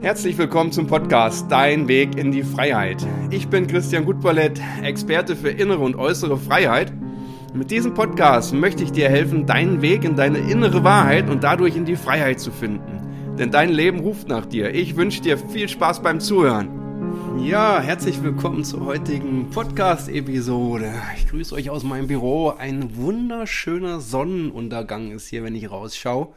Herzlich 0.00 0.38
willkommen 0.38 0.70
zum 0.70 0.86
Podcast 0.86 1.50
Dein 1.50 1.88
Weg 1.88 2.16
in 2.16 2.30
die 2.30 2.44
Freiheit. 2.44 3.04
Ich 3.30 3.48
bin 3.48 3.66
Christian 3.66 4.04
Gutballett, 4.04 4.60
Experte 4.80 5.34
für 5.34 5.50
innere 5.50 5.80
und 5.80 5.96
äußere 5.96 6.38
Freiheit. 6.38 6.92
Mit 7.52 7.72
diesem 7.72 7.94
Podcast 7.94 8.54
möchte 8.54 8.84
ich 8.84 8.92
dir 8.92 9.08
helfen, 9.08 9.44
deinen 9.44 9.82
Weg 9.82 10.04
in 10.04 10.14
deine 10.14 10.38
innere 10.38 10.84
Wahrheit 10.84 11.28
und 11.28 11.42
dadurch 11.42 11.74
in 11.74 11.84
die 11.84 11.96
Freiheit 11.96 12.38
zu 12.38 12.52
finden. 12.52 13.36
Denn 13.40 13.50
dein 13.50 13.70
Leben 13.70 13.98
ruft 13.98 14.28
nach 14.28 14.46
dir. 14.46 14.72
Ich 14.72 14.94
wünsche 14.94 15.20
dir 15.20 15.36
viel 15.36 15.68
Spaß 15.68 16.00
beim 16.00 16.20
Zuhören. 16.20 16.68
Ja, 17.44 17.80
herzlich 17.80 18.22
willkommen 18.22 18.62
zur 18.62 18.84
heutigen 18.84 19.50
Podcast-Episode. 19.50 20.92
Ich 21.16 21.26
grüße 21.28 21.56
euch 21.56 21.70
aus 21.70 21.82
meinem 21.82 22.06
Büro. 22.06 22.50
Ein 22.50 22.96
wunderschöner 22.96 23.98
Sonnenuntergang 24.00 25.10
ist 25.10 25.26
hier, 25.26 25.42
wenn 25.42 25.56
ich 25.56 25.72
rausschaue. 25.72 26.28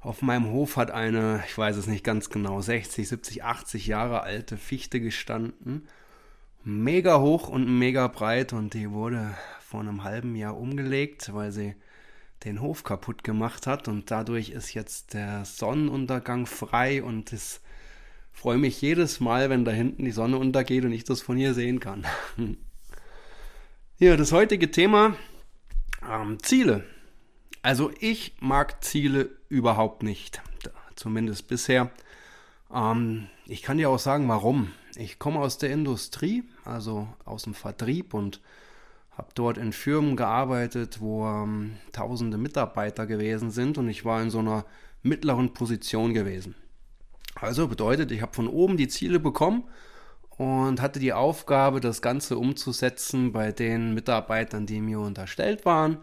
Auf 0.00 0.22
meinem 0.22 0.50
Hof 0.50 0.78
hat 0.78 0.90
eine, 0.90 1.44
ich 1.46 1.56
weiß 1.56 1.76
es 1.76 1.86
nicht 1.86 2.04
ganz 2.04 2.30
genau, 2.30 2.62
60, 2.62 3.06
70, 3.06 3.44
80 3.44 3.86
Jahre 3.86 4.22
alte 4.22 4.56
Fichte 4.56 4.98
gestanden. 4.98 5.86
Mega 6.64 7.20
hoch 7.20 7.48
und 7.48 7.78
mega 7.78 8.06
breit 8.08 8.54
und 8.54 8.72
die 8.72 8.90
wurde 8.90 9.34
vor 9.60 9.80
einem 9.80 10.02
halben 10.02 10.34
Jahr 10.36 10.56
umgelegt, 10.56 11.34
weil 11.34 11.52
sie 11.52 11.74
den 12.44 12.62
Hof 12.62 12.82
kaputt 12.82 13.24
gemacht 13.24 13.66
hat 13.66 13.88
und 13.88 14.10
dadurch 14.10 14.48
ist 14.48 14.72
jetzt 14.72 15.12
der 15.12 15.44
Sonnenuntergang 15.44 16.46
frei 16.46 17.02
und 17.02 17.34
es 17.34 17.60
freue 18.32 18.56
mich 18.56 18.80
jedes 18.80 19.20
Mal, 19.20 19.50
wenn 19.50 19.66
da 19.66 19.70
hinten 19.70 20.06
die 20.06 20.12
Sonne 20.12 20.38
untergeht 20.38 20.86
und 20.86 20.92
ich 20.92 21.04
das 21.04 21.20
von 21.20 21.36
hier 21.36 21.52
sehen 21.52 21.78
kann. 21.78 22.06
ja, 23.98 24.16
das 24.16 24.32
heutige 24.32 24.70
Thema 24.70 25.14
ähm, 26.10 26.38
Ziele. 26.42 26.84
Also 27.60 27.90
ich 28.00 28.34
mag 28.40 28.82
Ziele 28.82 29.39
überhaupt 29.50 30.02
nicht, 30.02 30.40
zumindest 30.96 31.48
bisher. 31.48 31.90
Ähm, 32.72 33.26
ich 33.46 33.62
kann 33.62 33.76
dir 33.76 33.90
auch 33.90 33.98
sagen, 33.98 34.28
warum. 34.28 34.72
Ich 34.96 35.18
komme 35.18 35.40
aus 35.40 35.58
der 35.58 35.70
Industrie, 35.70 36.44
also 36.64 37.08
aus 37.24 37.42
dem 37.42 37.54
Vertrieb 37.54 38.14
und 38.14 38.40
habe 39.10 39.28
dort 39.34 39.58
in 39.58 39.72
Firmen 39.72 40.16
gearbeitet, 40.16 41.00
wo 41.00 41.26
ähm, 41.26 41.76
tausende 41.92 42.38
Mitarbeiter 42.38 43.06
gewesen 43.06 43.50
sind 43.50 43.76
und 43.76 43.88
ich 43.88 44.04
war 44.04 44.22
in 44.22 44.30
so 44.30 44.38
einer 44.38 44.64
mittleren 45.02 45.52
Position 45.52 46.14
gewesen. 46.14 46.54
Also 47.34 47.68
bedeutet, 47.68 48.12
ich 48.12 48.22
habe 48.22 48.34
von 48.34 48.48
oben 48.48 48.76
die 48.76 48.88
Ziele 48.88 49.20
bekommen 49.20 49.64
und 50.36 50.80
hatte 50.80 51.00
die 51.00 51.12
Aufgabe, 51.12 51.80
das 51.80 52.02
Ganze 52.02 52.38
umzusetzen 52.38 53.32
bei 53.32 53.52
den 53.52 53.94
Mitarbeitern, 53.94 54.66
die 54.66 54.80
mir 54.80 55.00
unterstellt 55.00 55.64
waren 55.64 55.98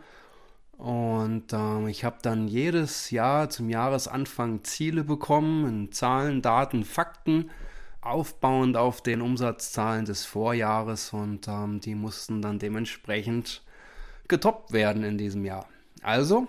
und 0.77 1.53
ähm, 1.53 1.87
ich 1.87 2.03
habe 2.03 2.17
dann 2.21 2.47
jedes 2.47 3.09
Jahr 3.09 3.49
zum 3.49 3.69
Jahresanfang 3.69 4.63
Ziele 4.63 5.03
bekommen 5.03 5.67
in 5.67 5.91
Zahlen, 5.91 6.41
Daten, 6.43 6.83
Fakten, 6.83 7.49
aufbauend 8.01 8.77
auf 8.77 9.01
den 9.01 9.21
Umsatzzahlen 9.21 10.05
des 10.05 10.25
Vorjahres 10.25 11.13
und 11.13 11.47
ähm, 11.47 11.79
die 11.79 11.95
mussten 11.95 12.41
dann 12.41 12.59
dementsprechend 12.59 13.63
getoppt 14.27 14.71
werden 14.71 15.03
in 15.03 15.17
diesem 15.17 15.45
Jahr. 15.45 15.67
Also, 16.03 16.47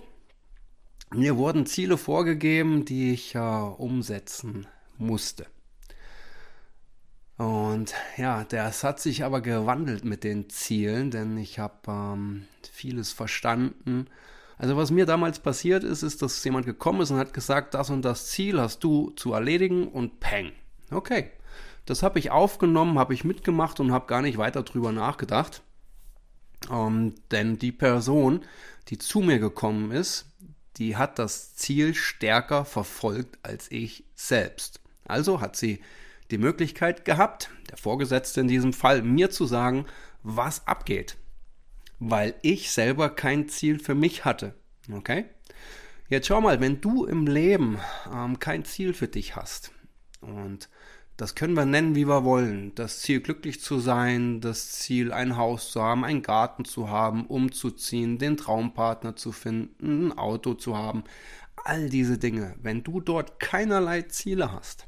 mir 1.14 1.38
wurden 1.38 1.64
Ziele 1.64 1.96
vorgegeben, 1.96 2.84
die 2.84 3.12
ich 3.12 3.34
äh, 3.34 3.38
umsetzen 3.38 4.66
musste. 4.98 5.46
Und 7.38 7.94
ja, 8.16 8.42
das 8.42 8.82
hat 8.82 8.98
sich 8.98 9.22
aber 9.24 9.40
gewandelt 9.40 10.04
mit 10.04 10.24
den 10.24 10.50
Zielen, 10.50 11.12
denn 11.12 11.38
ich 11.38 11.60
habe 11.60 11.76
ähm, 11.86 12.46
vieles 12.72 13.12
verstanden. 13.12 14.08
Also 14.58 14.76
was 14.76 14.90
mir 14.90 15.06
damals 15.06 15.38
passiert 15.38 15.84
ist, 15.84 16.02
ist, 16.02 16.20
dass 16.20 16.42
jemand 16.42 16.66
gekommen 16.66 17.00
ist 17.00 17.12
und 17.12 17.18
hat 17.18 17.32
gesagt, 17.32 17.74
das 17.74 17.90
und 17.90 18.02
das 18.02 18.26
Ziel 18.26 18.60
hast 18.60 18.82
du 18.82 19.10
zu 19.10 19.32
erledigen 19.32 19.86
und 19.86 20.18
peng. 20.18 20.50
Okay, 20.90 21.30
das 21.86 22.02
habe 22.02 22.18
ich 22.18 22.32
aufgenommen, 22.32 22.98
habe 22.98 23.14
ich 23.14 23.22
mitgemacht 23.22 23.78
und 23.78 23.92
habe 23.92 24.08
gar 24.08 24.20
nicht 24.20 24.36
weiter 24.36 24.64
drüber 24.64 24.90
nachgedacht. 24.90 25.62
Ähm, 26.72 27.14
denn 27.30 27.56
die 27.56 27.70
Person, 27.70 28.40
die 28.88 28.98
zu 28.98 29.20
mir 29.20 29.38
gekommen 29.38 29.92
ist, 29.92 30.26
die 30.76 30.96
hat 30.96 31.20
das 31.20 31.54
Ziel 31.54 31.94
stärker 31.94 32.64
verfolgt 32.64 33.38
als 33.44 33.70
ich 33.70 34.02
selbst. 34.16 34.80
Also 35.06 35.40
hat 35.40 35.54
sie 35.54 35.80
die 36.30 36.38
Möglichkeit 36.38 37.04
gehabt, 37.04 37.50
der 37.70 37.78
Vorgesetzte 37.78 38.40
in 38.40 38.48
diesem 38.48 38.72
Fall, 38.72 39.02
mir 39.02 39.30
zu 39.30 39.46
sagen, 39.46 39.86
was 40.22 40.66
abgeht. 40.66 41.16
Weil 41.98 42.34
ich 42.42 42.70
selber 42.70 43.10
kein 43.10 43.48
Ziel 43.48 43.78
für 43.78 43.94
mich 43.94 44.24
hatte. 44.24 44.54
Okay? 44.92 45.26
Jetzt 46.08 46.28
schau 46.28 46.40
mal, 46.40 46.60
wenn 46.60 46.80
du 46.80 47.04
im 47.04 47.26
Leben 47.26 47.78
ähm, 48.12 48.38
kein 48.38 48.64
Ziel 48.64 48.94
für 48.94 49.08
dich 49.08 49.36
hast, 49.36 49.72
und 50.20 50.68
das 51.18 51.34
können 51.34 51.54
wir 51.54 51.66
nennen, 51.66 51.94
wie 51.94 52.06
wir 52.06 52.24
wollen, 52.24 52.74
das 52.74 53.00
Ziel 53.00 53.20
glücklich 53.20 53.60
zu 53.60 53.78
sein, 53.78 54.40
das 54.40 54.70
Ziel 54.70 55.12
ein 55.12 55.36
Haus 55.36 55.72
zu 55.72 55.82
haben, 55.82 56.04
einen 56.04 56.22
Garten 56.22 56.64
zu 56.64 56.88
haben, 56.88 57.26
umzuziehen, 57.26 58.18
den 58.18 58.36
Traumpartner 58.36 59.16
zu 59.16 59.32
finden, 59.32 60.06
ein 60.06 60.18
Auto 60.18 60.54
zu 60.54 60.76
haben, 60.76 61.04
all 61.56 61.90
diese 61.90 62.18
Dinge, 62.18 62.54
wenn 62.62 62.84
du 62.84 63.00
dort 63.00 63.40
keinerlei 63.40 64.02
Ziele 64.02 64.52
hast, 64.52 64.87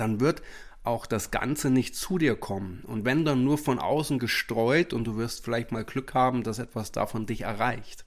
dann 0.00 0.20
wird 0.20 0.42
auch 0.82 1.06
das 1.06 1.30
Ganze 1.30 1.70
nicht 1.70 1.94
zu 1.94 2.18
dir 2.18 2.36
kommen. 2.36 2.82
Und 2.86 3.04
wenn 3.04 3.24
dann 3.24 3.44
nur 3.44 3.58
von 3.58 3.78
außen 3.78 4.18
gestreut 4.18 4.92
und 4.92 5.04
du 5.04 5.16
wirst 5.16 5.44
vielleicht 5.44 5.72
mal 5.72 5.84
Glück 5.84 6.14
haben, 6.14 6.42
dass 6.42 6.58
etwas 6.58 6.92
davon 6.92 7.26
dich 7.26 7.42
erreicht. 7.42 8.04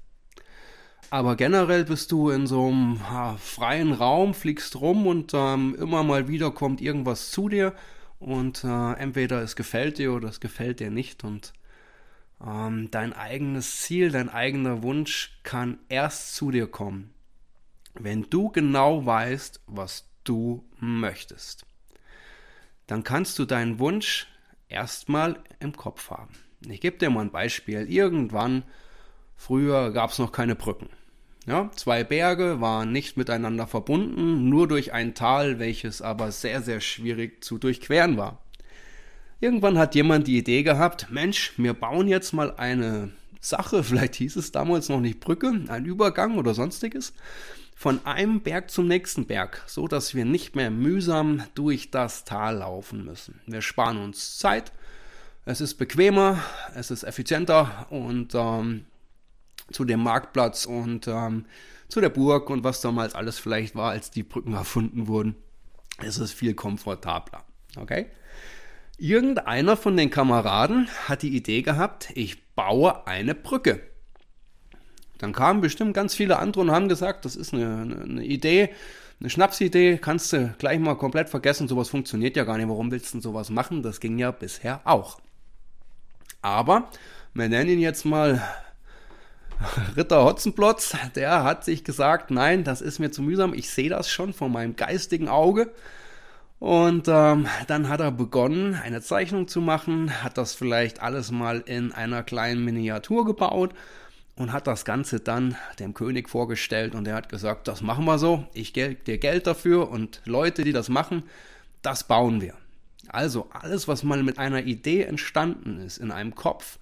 Aber 1.09 1.35
generell 1.35 1.85
bist 1.85 2.11
du 2.11 2.31
in 2.31 2.47
so 2.47 2.67
einem 2.67 2.99
freien 3.37 3.93
Raum, 3.93 4.33
fliegst 4.33 4.79
rum 4.81 5.05
und 5.05 5.31
ähm, 5.35 5.75
immer 5.75 6.01
mal 6.01 6.27
wieder 6.27 6.49
kommt 6.49 6.81
irgendwas 6.81 7.29
zu 7.29 7.49
dir 7.49 7.75
und 8.17 8.63
äh, 8.63 8.93
entweder 8.93 9.43
es 9.43 9.55
gefällt 9.55 9.99
dir 9.99 10.13
oder 10.13 10.29
es 10.29 10.39
gefällt 10.39 10.79
dir 10.79 10.89
nicht 10.89 11.23
und 11.23 11.53
ähm, 12.43 12.89
dein 12.89 13.13
eigenes 13.13 13.81
Ziel, 13.81 14.09
dein 14.09 14.29
eigener 14.29 14.81
Wunsch 14.81 15.39
kann 15.43 15.77
erst 15.87 16.33
zu 16.33 16.49
dir 16.49 16.65
kommen, 16.65 17.13
wenn 17.93 18.23
du 18.23 18.49
genau 18.49 19.05
weißt, 19.05 19.61
was 19.67 20.09
du 20.23 20.65
möchtest 20.79 21.67
dann 22.87 23.03
kannst 23.03 23.39
du 23.39 23.45
deinen 23.45 23.79
Wunsch 23.79 24.27
erstmal 24.67 25.39
im 25.59 25.75
Kopf 25.75 26.09
haben. 26.09 26.33
Ich 26.69 26.81
gebe 26.81 26.97
dir 26.97 27.09
mal 27.09 27.21
ein 27.21 27.31
Beispiel. 27.31 27.89
Irgendwann, 27.89 28.63
früher 29.35 29.91
gab 29.91 30.11
es 30.11 30.19
noch 30.19 30.31
keine 30.31 30.55
Brücken. 30.55 30.89
Ja, 31.45 31.69
zwei 31.75 32.05
Berge 32.05 32.61
waren 32.61 32.93
nicht 32.93 33.17
miteinander 33.17 33.67
verbunden, 33.67 34.47
nur 34.47 34.67
durch 34.67 34.93
ein 34.93 35.13
Tal, 35.13 35.59
welches 35.59 36.01
aber 36.01 36.31
sehr, 36.31 36.61
sehr 36.61 36.79
schwierig 36.79 37.43
zu 37.43 37.57
durchqueren 37.57 38.15
war. 38.15 38.41
Irgendwann 39.41 39.77
hat 39.77 39.93
jemand 39.93 40.27
die 40.27 40.37
Idee 40.37 40.63
gehabt, 40.63 41.07
Mensch, 41.11 41.51
wir 41.57 41.73
bauen 41.73 42.07
jetzt 42.07 42.31
mal 42.31 42.55
eine 42.55 43.11
Sache, 43.41 43.83
vielleicht 43.83 44.15
hieß 44.15 44.37
es 44.37 44.53
damals 44.53 44.87
noch 44.87 45.01
nicht 45.01 45.19
Brücke, 45.19 45.65
ein 45.67 45.83
Übergang 45.83 46.37
oder 46.37 46.53
sonstiges, 46.53 47.13
von 47.75 48.05
einem 48.05 48.41
Berg 48.41 48.71
zum 48.71 48.87
nächsten 48.87 49.25
Berg, 49.25 49.63
so 49.67 49.87
dass 49.87 50.15
wir 50.15 50.25
nicht 50.25 50.55
mehr 50.55 50.71
mühsam 50.71 51.43
durch 51.55 51.91
das 51.91 52.23
Tal 52.23 52.57
laufen 52.57 53.03
müssen. 53.03 53.41
Wir 53.45 53.61
sparen 53.61 53.97
uns 53.97 54.37
Zeit, 54.37 54.71
es 55.45 55.59
ist 55.59 55.75
bequemer, 55.75 56.41
es 56.75 56.91
ist 56.91 57.03
effizienter 57.03 57.87
und 57.89 58.33
ähm, 58.35 58.85
zu 59.71 59.85
dem 59.85 60.01
Marktplatz 60.01 60.65
und 60.65 61.07
ähm, 61.07 61.45
zu 61.89 62.01
der 62.01 62.09
Burg 62.09 62.49
und 62.49 62.63
was 62.63 62.81
damals 62.81 63.13
alles 63.15 63.39
vielleicht 63.39 63.75
war, 63.75 63.91
als 63.91 64.11
die 64.11 64.23
Brücken 64.23 64.53
erfunden 64.55 65.07
wurden, 65.07 65.35
ist 66.01 66.17
es 66.17 66.31
viel 66.31 66.53
komfortabler. 66.53 67.43
Okay? 67.77 68.07
Irgendeiner 68.97 69.75
von 69.75 69.97
den 69.97 70.09
Kameraden 70.09 70.87
hat 71.07 71.23
die 71.23 71.35
Idee 71.35 71.61
gehabt, 71.61 72.09
ich 72.15 72.53
baue 72.55 73.05
eine 73.07 73.35
Brücke. 73.35 73.81
Dann 75.23 75.31
kamen 75.31 75.61
bestimmt 75.61 75.93
ganz 75.93 76.13
viele 76.13 76.37
andere 76.37 76.63
und 76.63 76.71
haben 76.71 76.89
gesagt, 76.89 77.23
das 77.23 77.37
ist 77.37 77.53
eine, 77.53 77.97
eine, 78.03 78.25
Idee, 78.25 78.71
eine 79.21 79.29
Schnapsidee, 79.29 79.97
kannst 79.97 80.33
du 80.33 80.53
gleich 80.57 80.77
mal 80.79 80.95
komplett 80.95 81.29
vergessen, 81.29 81.69
sowas 81.69 81.87
funktioniert 81.87 82.35
ja 82.35 82.43
gar 82.43 82.57
nicht. 82.57 82.67
Warum 82.67 82.91
willst 82.91 83.07
du 83.07 83.11
denn 83.13 83.21
sowas 83.21 83.49
machen? 83.49 83.83
Das 83.83 84.01
ging 84.01 84.19
ja 84.19 84.31
bisher 84.31 84.81
auch. 84.83 85.21
Aber 86.41 86.89
wir 87.33 87.47
nennen 87.47 87.69
ihn 87.69 87.79
jetzt 87.79 88.03
mal 88.03 88.43
Ritter 89.95 90.25
Hotzenplotz, 90.25 90.93
der 91.15 91.45
hat 91.45 91.63
sich 91.63 91.85
gesagt, 91.85 92.29
nein, 92.29 92.65
das 92.65 92.81
ist 92.81 92.99
mir 92.99 93.11
zu 93.11 93.21
mühsam, 93.21 93.53
ich 93.53 93.69
sehe 93.69 93.87
das 93.87 94.09
schon 94.09 94.33
von 94.33 94.51
meinem 94.51 94.75
geistigen 94.75 95.29
Auge. 95.29 95.71
Und 96.59 97.07
ähm, 97.07 97.47
dann 97.67 97.87
hat 97.87 98.01
er 98.01 98.11
begonnen, 98.11 98.75
eine 98.75 99.01
Zeichnung 99.01 99.47
zu 99.47 99.61
machen, 99.61 100.21
hat 100.21 100.37
das 100.37 100.53
vielleicht 100.53 101.01
alles 101.01 101.31
mal 101.31 101.63
in 101.65 101.93
einer 101.93 102.23
kleinen 102.23 102.65
Miniatur 102.65 103.23
gebaut 103.23 103.73
und 104.35 104.51
hat 104.51 104.67
das 104.67 104.85
Ganze 104.85 105.19
dann 105.19 105.55
dem 105.79 105.93
König 105.93 106.29
vorgestellt 106.29 106.95
und 106.95 107.07
er 107.07 107.15
hat 107.15 107.29
gesagt, 107.29 107.67
das 107.67 107.81
machen 107.81 108.05
wir 108.05 108.17
so, 108.17 108.47
ich 108.53 108.73
gebe 108.73 108.95
dir 108.95 109.17
Geld 109.17 109.47
dafür 109.47 109.89
und 109.89 110.21
Leute, 110.25 110.63
die 110.63 110.73
das 110.73 110.89
machen, 110.89 111.23
das 111.81 112.05
bauen 112.05 112.41
wir. 112.41 112.55
Also 113.09 113.47
alles, 113.51 113.87
was 113.87 114.03
mal 114.03 114.23
mit 114.23 114.39
einer 114.39 114.63
Idee 114.63 115.03
entstanden 115.03 115.79
ist 115.79 115.97
in 115.97 116.11
einem 116.11 116.35
Kopf 116.35 116.79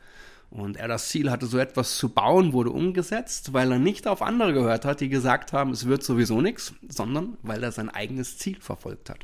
Und 0.51 0.75
er 0.75 0.89
das 0.89 1.07
Ziel 1.07 1.31
hatte, 1.31 1.45
so 1.45 1.57
etwas 1.57 1.97
zu 1.97 2.09
bauen, 2.09 2.51
wurde 2.51 2.71
umgesetzt, 2.71 3.53
weil 3.53 3.71
er 3.71 3.79
nicht 3.79 4.05
auf 4.05 4.21
andere 4.21 4.51
gehört 4.51 4.83
hat, 4.83 4.99
die 4.99 5.07
gesagt 5.07 5.53
haben, 5.53 5.71
es 5.71 5.87
wird 5.87 6.03
sowieso 6.03 6.41
nichts, 6.41 6.73
sondern 6.89 7.37
weil 7.41 7.63
er 7.63 7.71
sein 7.71 7.89
eigenes 7.89 8.37
Ziel 8.37 8.59
verfolgt 8.59 9.09
hat. 9.09 9.19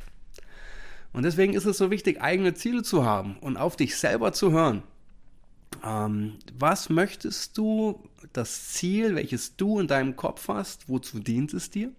Und 1.12 1.24
deswegen 1.24 1.52
ist 1.52 1.66
es 1.66 1.76
so 1.76 1.90
wichtig, 1.90 2.22
eigene 2.22 2.54
Ziele 2.54 2.82
zu 2.82 3.04
haben 3.04 3.36
und 3.40 3.58
auf 3.58 3.76
dich 3.76 3.96
selber 3.96 4.32
zu 4.32 4.52
hören. 4.52 4.82
Ähm, 5.84 6.34
was 6.58 6.88
möchtest 6.88 7.56
du, 7.58 8.02
das 8.32 8.68
Ziel, 8.68 9.14
welches 9.14 9.56
du 9.56 9.78
in 9.80 9.86
deinem 9.86 10.16
Kopf 10.16 10.48
hast, 10.48 10.88
wozu 10.88 11.20
dient 11.20 11.54
es 11.54 11.70
dir? 11.70 11.90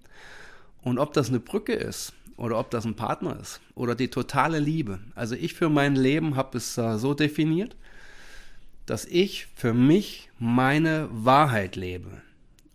Und 0.81 0.99
ob 0.99 1.13
das 1.13 1.29
eine 1.29 1.39
Brücke 1.39 1.73
ist 1.73 2.13
oder 2.37 2.57
ob 2.57 2.71
das 2.71 2.85
ein 2.85 2.95
Partner 2.95 3.39
ist 3.39 3.61
oder 3.75 3.95
die 3.95 4.09
totale 4.09 4.59
Liebe. 4.59 4.99
Also 5.15 5.35
ich 5.35 5.53
für 5.53 5.69
mein 5.69 5.95
Leben 5.95 6.35
habe 6.35 6.57
es 6.57 6.77
äh, 6.77 6.97
so 6.97 7.13
definiert, 7.13 7.75
dass 8.85 9.05
ich 9.05 9.47
für 9.55 9.73
mich 9.73 10.29
meine 10.39 11.09
Wahrheit 11.11 11.75
lebe. 11.75 12.21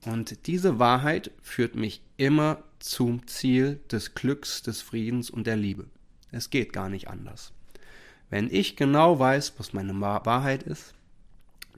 Und 0.05 0.47
diese 0.47 0.79
Wahrheit 0.79 1.31
führt 1.43 1.77
mich 1.77 2.03
immer 2.17 2.63
zum 2.79 3.27
Ziel 3.27 3.81
des 3.91 4.15
Glücks, 4.15 4.63
des 4.63 4.83
Friedens 4.83 5.31
und 5.31 5.47
der 5.47 5.57
Liebe. 5.57 5.87
Es 6.31 6.51
geht 6.51 6.73
gar 6.73 6.91
nicht 6.91 7.09
anders. 7.09 7.53
Wenn 8.35 8.53
ich 8.53 8.75
genau 8.75 9.21
weiß, 9.21 9.55
was 9.59 9.75
meine 9.75 10.01
Wahrheit 10.01 10.65
ist, 10.65 10.93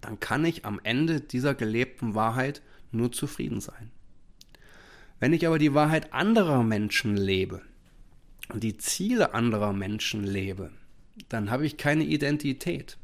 dann 0.00 0.20
kann 0.20 0.42
ich 0.46 0.64
am 0.64 0.80
Ende 0.82 1.20
dieser 1.20 1.54
gelebten 1.54 2.14
Wahrheit 2.14 2.62
nur 2.92 3.12
zufrieden 3.12 3.60
sein. 3.60 3.90
Wenn 5.20 5.34
ich 5.34 5.46
aber 5.46 5.58
die 5.58 5.74
Wahrheit 5.74 6.14
anderer 6.14 6.62
Menschen 6.62 7.14
lebe 7.14 7.60
und 8.48 8.64
die 8.64 8.78
Ziele 8.78 9.34
anderer 9.34 9.74
Menschen 9.74 10.24
lebe, 10.24 10.70
dann 11.28 11.50
habe 11.50 11.66
ich 11.66 11.76
keine 11.76 12.04
Identität. 12.04 12.96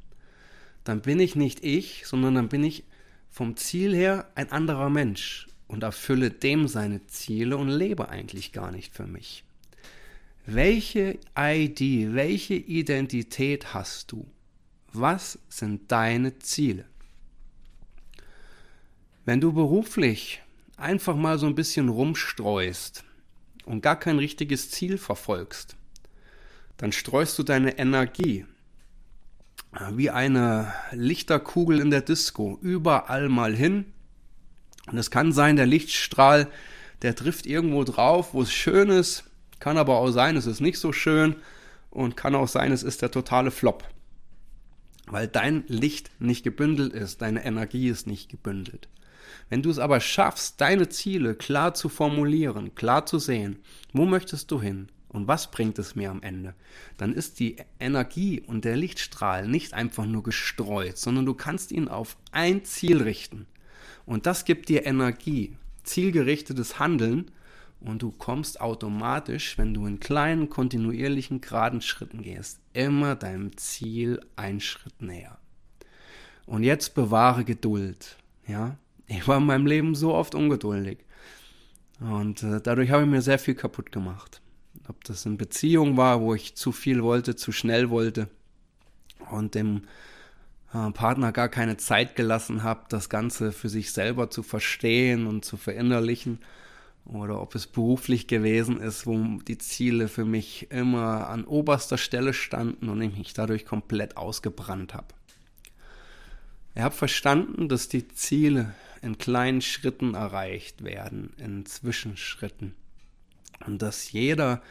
Dann 0.82 1.02
bin 1.02 1.20
ich 1.20 1.36
nicht 1.36 1.62
ich, 1.62 2.06
sondern 2.06 2.34
dann 2.36 2.48
bin 2.48 2.64
ich 2.64 2.84
vom 3.28 3.58
Ziel 3.58 3.94
her 3.94 4.30
ein 4.34 4.50
anderer 4.50 4.88
Mensch 4.88 5.46
und 5.68 5.82
erfülle 5.82 6.30
dem 6.30 6.68
seine 6.68 7.06
Ziele 7.06 7.58
und 7.58 7.68
lebe 7.68 8.08
eigentlich 8.08 8.52
gar 8.52 8.72
nicht 8.72 8.94
für 8.94 9.06
mich. 9.06 9.44
Welche 10.44 11.20
ID, 11.38 12.14
welche 12.14 12.54
Identität 12.54 13.74
hast 13.74 14.10
du? 14.10 14.26
Was 14.92 15.38
sind 15.48 15.92
deine 15.92 16.36
Ziele? 16.40 16.84
Wenn 19.24 19.40
du 19.40 19.52
beruflich 19.52 20.42
einfach 20.76 21.14
mal 21.14 21.38
so 21.38 21.46
ein 21.46 21.54
bisschen 21.54 21.88
rumstreust 21.88 23.04
und 23.66 23.82
gar 23.82 23.96
kein 23.96 24.18
richtiges 24.18 24.68
Ziel 24.72 24.98
verfolgst, 24.98 25.76
dann 26.76 26.90
streust 26.90 27.38
du 27.38 27.44
deine 27.44 27.78
Energie 27.78 28.44
wie 29.92 30.10
eine 30.10 30.74
Lichterkugel 30.90 31.78
in 31.78 31.90
der 31.90 32.02
Disco 32.02 32.58
überall 32.60 33.28
mal 33.28 33.54
hin. 33.54 33.84
Und 34.90 34.98
es 34.98 35.12
kann 35.12 35.32
sein, 35.32 35.54
der 35.54 35.66
Lichtstrahl, 35.66 36.50
der 37.02 37.14
trifft 37.14 37.46
irgendwo 37.46 37.84
drauf, 37.84 38.34
wo 38.34 38.42
es 38.42 38.52
schön 38.52 38.90
ist, 38.90 39.24
kann 39.62 39.78
aber 39.78 39.98
auch 39.98 40.10
sein, 40.10 40.36
es 40.36 40.46
ist 40.46 40.60
nicht 40.60 40.80
so 40.80 40.92
schön 40.92 41.36
und 41.90 42.16
kann 42.16 42.34
auch 42.34 42.48
sein, 42.48 42.72
es 42.72 42.82
ist 42.82 43.00
der 43.00 43.12
totale 43.12 43.52
Flop. 43.52 43.84
Weil 45.06 45.28
dein 45.28 45.62
Licht 45.68 46.10
nicht 46.18 46.42
gebündelt 46.42 46.92
ist, 46.92 47.22
deine 47.22 47.44
Energie 47.44 47.88
ist 47.88 48.08
nicht 48.08 48.28
gebündelt. 48.28 48.88
Wenn 49.50 49.62
du 49.62 49.70
es 49.70 49.78
aber 49.78 50.00
schaffst, 50.00 50.60
deine 50.60 50.88
Ziele 50.88 51.36
klar 51.36 51.74
zu 51.74 51.88
formulieren, 51.88 52.74
klar 52.74 53.06
zu 53.06 53.20
sehen, 53.20 53.60
wo 53.92 54.04
möchtest 54.04 54.50
du 54.50 54.60
hin 54.60 54.88
und 55.10 55.28
was 55.28 55.52
bringt 55.52 55.78
es 55.78 55.94
mir 55.94 56.10
am 56.10 56.22
Ende, 56.22 56.56
dann 56.96 57.12
ist 57.12 57.38
die 57.38 57.54
Energie 57.78 58.40
und 58.40 58.64
der 58.64 58.76
Lichtstrahl 58.76 59.46
nicht 59.46 59.74
einfach 59.74 60.06
nur 60.06 60.24
gestreut, 60.24 60.98
sondern 60.98 61.24
du 61.24 61.34
kannst 61.34 61.70
ihn 61.70 61.86
auf 61.86 62.16
ein 62.32 62.64
Ziel 62.64 63.00
richten. 63.00 63.46
Und 64.06 64.26
das 64.26 64.44
gibt 64.44 64.68
dir 64.68 64.86
Energie, 64.86 65.56
zielgerichtetes 65.84 66.80
Handeln 66.80 67.30
und 67.84 68.02
du 68.02 68.12
kommst 68.12 68.60
automatisch, 68.60 69.58
wenn 69.58 69.74
du 69.74 69.86
in 69.86 70.00
kleinen, 70.00 70.48
kontinuierlichen, 70.48 71.40
geraden 71.40 71.80
Schritten 71.80 72.22
gehst, 72.22 72.60
immer 72.72 73.16
deinem 73.16 73.56
Ziel 73.56 74.20
einen 74.36 74.60
Schritt 74.60 75.02
näher. 75.02 75.38
Und 76.46 76.62
jetzt 76.62 76.94
bewahre 76.94 77.44
Geduld. 77.44 78.16
Ja, 78.46 78.76
ich 79.06 79.26
war 79.26 79.38
in 79.38 79.46
meinem 79.46 79.66
Leben 79.66 79.94
so 79.94 80.14
oft 80.14 80.34
ungeduldig. 80.34 80.98
Und 82.00 82.42
äh, 82.42 82.60
dadurch 82.60 82.90
habe 82.90 83.02
ich 83.02 83.08
mir 83.08 83.22
sehr 83.22 83.38
viel 83.38 83.54
kaputt 83.54 83.92
gemacht. 83.92 84.40
Ob 84.88 85.04
das 85.04 85.26
in 85.26 85.36
Beziehung 85.36 85.96
war, 85.96 86.20
wo 86.20 86.34
ich 86.34 86.56
zu 86.56 86.72
viel 86.72 87.02
wollte, 87.02 87.36
zu 87.36 87.52
schnell 87.52 87.90
wollte 87.90 88.28
und 89.30 89.54
dem 89.54 89.82
äh, 90.72 90.90
Partner 90.90 91.32
gar 91.32 91.48
keine 91.48 91.76
Zeit 91.76 92.16
gelassen 92.16 92.62
habe, 92.62 92.84
das 92.88 93.08
Ganze 93.08 93.52
für 93.52 93.68
sich 93.68 93.92
selber 93.92 94.30
zu 94.30 94.42
verstehen 94.42 95.26
und 95.26 95.44
zu 95.44 95.56
verinnerlichen 95.56 96.38
oder 97.04 97.40
ob 97.40 97.54
es 97.54 97.66
beruflich 97.66 98.26
gewesen 98.26 98.80
ist, 98.80 99.06
wo 99.06 99.18
die 99.46 99.58
Ziele 99.58 100.08
für 100.08 100.24
mich 100.24 100.70
immer 100.70 101.28
an 101.28 101.44
oberster 101.44 101.98
Stelle 101.98 102.32
standen 102.32 102.88
und 102.88 103.02
ich 103.02 103.16
mich 103.16 103.34
dadurch 103.34 103.64
komplett 103.64 104.16
ausgebrannt 104.16 104.94
habe. 104.94 105.08
Ich 106.74 106.82
habe 106.82 106.94
verstanden, 106.94 107.68
dass 107.68 107.88
die 107.88 108.08
Ziele 108.08 108.74
in 109.02 109.18
kleinen 109.18 109.60
Schritten 109.60 110.14
erreicht 110.14 110.84
werden, 110.84 111.34
in 111.36 111.66
Zwischenschritten. 111.66 112.74
Und 113.66 113.82
dass 113.82 114.12
jeder 114.12 114.62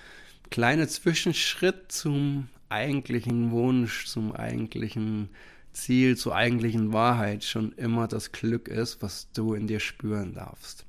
kleine 0.49 0.87
Zwischenschritt 0.87 1.91
zum 1.91 2.47
eigentlichen 2.69 3.51
Wunsch, 3.51 4.07
zum 4.07 4.33
eigentlichen 4.33 5.29
Ziel, 5.73 6.17
zur 6.17 6.35
eigentlichen 6.35 6.91
Wahrheit 6.91 7.43
schon 7.43 7.73
immer 7.73 8.07
das 8.07 8.31
Glück 8.31 8.67
ist, 8.67 9.01
was 9.01 9.31
du 9.31 9.53
in 9.53 9.67
dir 9.67 9.79
spüren 9.79 10.33
darfst. 10.33 10.85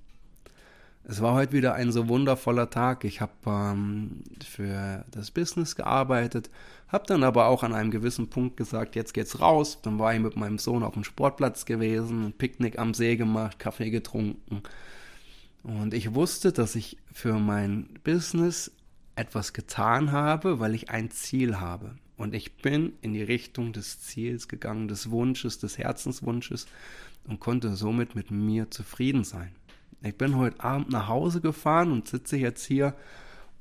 Es 1.04 1.20
war 1.20 1.34
heute 1.34 1.52
wieder 1.52 1.75
ein 1.75 1.90
so 1.90 2.08
wundervoller 2.08 2.70
Tag. 2.70 3.04
Ich 3.04 3.20
habe 3.20 3.32
ähm, 3.46 4.22
für 4.44 5.04
das 5.10 5.32
Business 5.32 5.75
gearbeitet, 5.75 6.49
habe 6.88 7.06
dann 7.06 7.25
aber 7.25 7.46
auch 7.46 7.64
an 7.64 7.75
einem 7.75 7.90
gewissen 7.90 8.31
Punkt 8.31 8.56
gesagt, 8.56 8.94
jetzt 8.94 9.12
geht's 9.12 9.40
raus. 9.40 9.81
Dann 9.82 9.99
war 9.99 10.14
ich 10.14 10.20
mit 10.20 10.37
meinem 10.37 10.58
Sohn 10.58 10.84
auf 10.84 10.94
dem 10.94 11.02
Sportplatz 11.02 11.64
gewesen, 11.64 12.26
ein 12.26 12.32
Picknick 12.32 12.78
am 12.78 12.94
See 12.94 13.16
gemacht, 13.16 13.58
Kaffee 13.58 13.90
getrunken. 13.90 14.62
Und 15.64 15.93
ich 15.93 16.14
wusste, 16.14 16.52
dass 16.52 16.76
ich 16.76 16.99
für 17.12 17.34
mein 17.34 17.88
Business 18.05 18.70
etwas 19.16 19.52
getan 19.52 20.12
habe, 20.12 20.60
weil 20.60 20.75
ich 20.75 20.90
ein 20.90 21.10
Ziel 21.10 21.58
habe. 21.58 21.96
Und 22.16 22.34
ich 22.34 22.56
bin 22.58 22.93
in 23.00 23.12
die 23.12 23.22
Richtung 23.22 23.72
des 23.72 24.00
Ziels 24.00 24.46
gegangen, 24.46 24.87
des 24.87 25.10
Wunsches, 25.10 25.58
des 25.58 25.78
Herzenswunsches 25.78 26.66
und 27.25 27.40
konnte 27.40 27.75
somit 27.75 28.14
mit 28.14 28.31
mir 28.31 28.70
zufrieden 28.70 29.25
sein. 29.25 29.52
Ich 30.04 30.16
bin 30.16 30.37
heute 30.37 30.62
Abend 30.62 30.90
nach 30.90 31.06
Hause 31.06 31.41
gefahren 31.41 31.93
und 31.93 32.08
sitze 32.08 32.36
jetzt 32.36 32.65
hier 32.65 32.94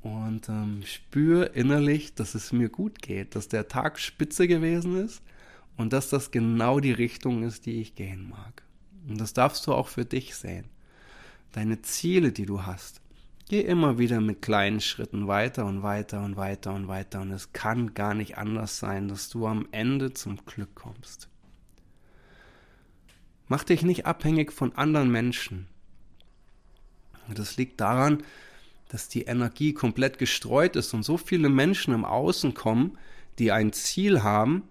und 0.01 0.49
ähm, 0.49 0.81
spüre 0.85 1.45
innerlich, 1.45 2.15
dass 2.15 2.33
es 2.33 2.51
mir 2.51 2.69
gut 2.69 3.01
geht, 3.01 3.35
dass 3.35 3.47
der 3.47 3.67
Tag 3.67 3.99
spitze 3.99 4.47
gewesen 4.47 4.97
ist 4.97 5.21
und 5.77 5.93
dass 5.93 6.09
das 6.09 6.31
genau 6.31 6.79
die 6.79 6.93
Richtung 6.93 7.43
ist, 7.43 7.67
die 7.67 7.79
ich 7.79 7.93
gehen 7.93 8.27
mag. 8.27 8.63
Und 9.07 9.21
das 9.21 9.33
darfst 9.33 9.67
du 9.67 9.73
auch 9.73 9.87
für 9.87 10.05
dich 10.05 10.35
sehen. 10.35 10.65
Deine 11.51 11.83
Ziele, 11.83 12.31
die 12.31 12.47
du 12.47 12.65
hast, 12.65 13.01
geh 13.47 13.61
immer 13.61 13.99
wieder 13.99 14.19
mit 14.19 14.41
kleinen 14.41 14.81
Schritten 14.81 15.27
weiter 15.27 15.65
und 15.65 15.83
weiter 15.83 16.23
und 16.23 16.37
weiter 16.37 16.73
und 16.73 16.87
weiter 16.87 17.21
und 17.21 17.31
es 17.31 17.53
kann 17.53 17.93
gar 17.93 18.15
nicht 18.15 18.37
anders 18.39 18.79
sein, 18.79 19.09
dass 19.09 19.29
du 19.29 19.45
am 19.45 19.67
Ende 19.71 20.13
zum 20.13 20.37
Glück 20.45 20.73
kommst. 20.73 21.29
Mach 23.47 23.63
dich 23.63 23.83
nicht 23.83 24.05
abhängig 24.05 24.51
von 24.53 24.75
anderen 24.75 25.11
Menschen. 25.11 25.67
Das 27.33 27.57
liegt 27.57 27.79
daran, 27.81 28.23
dass 28.89 29.07
die 29.07 29.23
Energie 29.23 29.73
komplett 29.73 30.17
gestreut 30.17 30.75
ist 30.75 30.93
und 30.93 31.03
so 31.03 31.17
viele 31.17 31.49
Menschen 31.49 31.93
im 31.93 32.03
Außen 32.03 32.53
kommen, 32.53 32.97
die 33.39 33.51
ein 33.51 33.71
Ziel 33.71 34.23
haben 34.23 34.63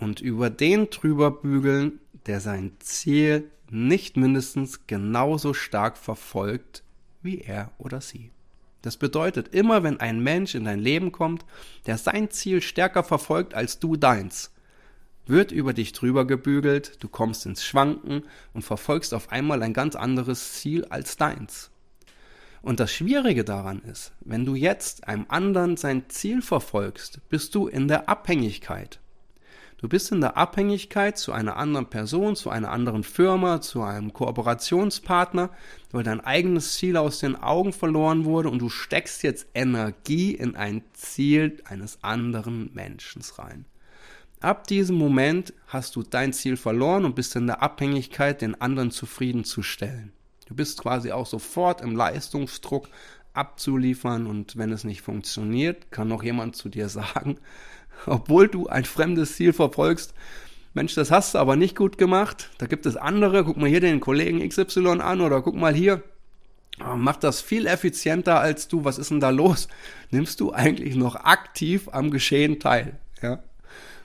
und 0.00 0.20
über 0.20 0.50
den 0.50 0.90
drüber 0.90 1.30
bügeln, 1.30 2.00
der 2.26 2.40
sein 2.40 2.72
Ziel 2.80 3.50
nicht 3.70 4.16
mindestens 4.16 4.86
genauso 4.86 5.54
stark 5.54 5.96
verfolgt 5.96 6.82
wie 7.22 7.38
er 7.38 7.70
oder 7.78 8.00
sie. 8.00 8.30
Das 8.82 8.96
bedeutet, 8.96 9.48
immer 9.54 9.84
wenn 9.84 10.00
ein 10.00 10.20
Mensch 10.20 10.56
in 10.56 10.64
dein 10.64 10.80
Leben 10.80 11.12
kommt, 11.12 11.44
der 11.86 11.98
sein 11.98 12.30
Ziel 12.30 12.60
stärker 12.60 13.04
verfolgt 13.04 13.54
als 13.54 13.78
du 13.78 13.96
deins, 13.96 14.50
wird 15.24 15.52
über 15.52 15.72
dich 15.72 15.92
drüber 15.92 16.26
gebügelt, 16.26 16.96
du 17.00 17.08
kommst 17.08 17.46
ins 17.46 17.64
Schwanken 17.64 18.24
und 18.52 18.62
verfolgst 18.62 19.14
auf 19.14 19.30
einmal 19.30 19.62
ein 19.62 19.72
ganz 19.72 19.94
anderes 19.94 20.54
Ziel 20.54 20.84
als 20.86 21.16
deins. 21.16 21.70
Und 22.62 22.78
das 22.78 22.92
Schwierige 22.92 23.42
daran 23.42 23.80
ist, 23.80 24.12
wenn 24.20 24.46
du 24.46 24.54
jetzt 24.54 25.08
einem 25.08 25.26
anderen 25.28 25.76
sein 25.76 26.08
Ziel 26.08 26.42
verfolgst, 26.42 27.20
bist 27.28 27.56
du 27.56 27.66
in 27.66 27.88
der 27.88 28.08
Abhängigkeit. 28.08 29.00
Du 29.78 29.88
bist 29.88 30.12
in 30.12 30.20
der 30.20 30.36
Abhängigkeit 30.36 31.18
zu 31.18 31.32
einer 31.32 31.56
anderen 31.56 31.86
Person, 31.86 32.36
zu 32.36 32.50
einer 32.50 32.70
anderen 32.70 33.02
Firma, 33.02 33.60
zu 33.60 33.82
einem 33.82 34.12
Kooperationspartner, 34.12 35.50
weil 35.90 36.04
dein 36.04 36.20
eigenes 36.20 36.76
Ziel 36.76 36.96
aus 36.96 37.18
den 37.18 37.34
Augen 37.34 37.72
verloren 37.72 38.24
wurde 38.24 38.48
und 38.48 38.60
du 38.60 38.68
steckst 38.68 39.24
jetzt 39.24 39.48
Energie 39.54 40.32
in 40.32 40.54
ein 40.54 40.84
Ziel 40.92 41.60
eines 41.64 41.98
anderen 42.04 42.72
Menschen 42.72 43.22
rein. 43.38 43.64
Ab 44.38 44.68
diesem 44.68 44.96
Moment 44.96 45.52
hast 45.66 45.96
du 45.96 46.04
dein 46.04 46.32
Ziel 46.32 46.56
verloren 46.56 47.04
und 47.04 47.16
bist 47.16 47.34
in 47.34 47.48
der 47.48 47.60
Abhängigkeit, 47.60 48.40
den 48.40 48.60
anderen 48.60 48.92
zufriedenzustellen. 48.92 50.12
Du 50.52 50.56
bist 50.56 50.82
quasi 50.82 51.12
auch 51.12 51.24
sofort 51.24 51.80
im 51.80 51.96
Leistungsdruck 51.96 52.86
abzuliefern 53.32 54.26
und 54.26 54.58
wenn 54.58 54.70
es 54.70 54.84
nicht 54.84 55.00
funktioniert, 55.00 55.90
kann 55.90 56.08
noch 56.08 56.22
jemand 56.22 56.56
zu 56.56 56.68
dir 56.68 56.88
sagen, 56.90 57.38
obwohl 58.04 58.48
du 58.48 58.66
ein 58.66 58.84
fremdes 58.84 59.36
Ziel 59.36 59.54
verfolgst, 59.54 60.12
Mensch, 60.74 60.94
das 60.94 61.10
hast 61.10 61.32
du 61.32 61.38
aber 61.38 61.56
nicht 61.56 61.74
gut 61.74 61.96
gemacht. 61.96 62.50
Da 62.58 62.66
gibt 62.66 62.84
es 62.84 62.98
andere. 62.98 63.44
Guck 63.44 63.56
mal 63.56 63.70
hier 63.70 63.80
den 63.80 64.00
Kollegen 64.00 64.46
XY 64.46 65.00
an 65.00 65.22
oder 65.22 65.40
guck 65.40 65.54
mal 65.54 65.74
hier. 65.74 66.02
Ah, 66.78 66.96
mach 66.96 67.16
das 67.16 67.40
viel 67.40 67.66
effizienter 67.66 68.38
als 68.38 68.68
du. 68.68 68.84
Was 68.84 68.98
ist 68.98 69.10
denn 69.10 69.20
da 69.20 69.30
los? 69.30 69.68
Nimmst 70.10 70.38
du 70.38 70.52
eigentlich 70.52 70.96
noch 70.96 71.16
aktiv 71.16 71.88
am 71.92 72.10
Geschehen 72.10 72.60
teil? 72.60 72.98
Ja. 73.22 73.42